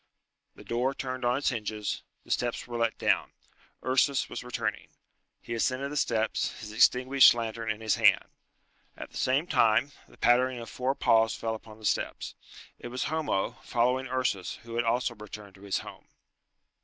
The 0.55 0.63
door 0.63 0.95
turned 0.95 1.23
on 1.23 1.37
its 1.37 1.49
hinges, 1.49 2.01
the 2.25 2.31
steps 2.31 2.65
were 2.65 2.75
let 2.75 2.97
down. 2.97 3.33
Ursus 3.85 4.29
was 4.29 4.43
returning. 4.43 4.87
He 5.39 5.53
ascended 5.53 5.91
the 5.91 5.95
steps, 5.95 6.59
his 6.59 6.71
extinguished 6.71 7.35
lantern 7.35 7.69
in 7.69 7.81
his 7.81 7.97
hand. 7.97 8.25
At 8.97 9.11
the 9.11 9.17
same 9.17 9.45
time 9.45 9.91
the 10.07 10.17
pattering 10.17 10.57
of 10.57 10.71
four 10.71 10.95
paws 10.95 11.35
fell 11.35 11.53
upon 11.53 11.77
the 11.77 11.85
steps. 11.85 12.33
It 12.79 12.87
was 12.87 13.03
Homo, 13.11 13.57
following 13.61 14.07
Ursus, 14.07 14.55
who 14.63 14.73
had 14.73 14.85
also 14.85 15.13
returned 15.13 15.53
to 15.53 15.61
his 15.61 15.77
home. 15.85 16.07